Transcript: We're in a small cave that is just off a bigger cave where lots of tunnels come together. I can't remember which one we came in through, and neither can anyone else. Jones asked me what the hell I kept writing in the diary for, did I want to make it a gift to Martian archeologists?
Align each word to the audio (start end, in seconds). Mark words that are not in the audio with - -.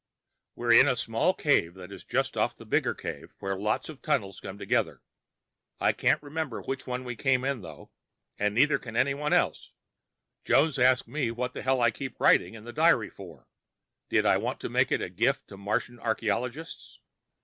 We're 0.55 0.73
in 0.73 0.87
a 0.87 0.95
small 0.95 1.35
cave 1.35 1.75
that 1.75 1.91
is 1.91 2.03
just 2.03 2.35
off 2.35 2.59
a 2.59 2.65
bigger 2.65 2.95
cave 2.95 3.35
where 3.37 3.55
lots 3.55 3.87
of 3.87 4.01
tunnels 4.01 4.39
come 4.39 4.57
together. 4.57 5.03
I 5.79 5.93
can't 5.93 6.23
remember 6.23 6.59
which 6.59 6.87
one 6.87 7.03
we 7.03 7.15
came 7.15 7.43
in 7.45 7.61
through, 7.61 7.91
and 8.39 8.55
neither 8.55 8.79
can 8.79 8.95
anyone 8.95 9.31
else. 9.31 9.73
Jones 10.43 10.79
asked 10.79 11.07
me 11.07 11.29
what 11.29 11.53
the 11.53 11.61
hell 11.61 11.81
I 11.81 11.91
kept 11.91 12.19
writing 12.19 12.55
in 12.55 12.63
the 12.63 12.73
diary 12.73 13.11
for, 13.11 13.47
did 14.09 14.25
I 14.25 14.37
want 14.37 14.59
to 14.61 14.69
make 14.69 14.91
it 14.91 15.03
a 15.03 15.09
gift 15.09 15.47
to 15.49 15.55
Martian 15.57 15.99
archeologists? 15.99 16.97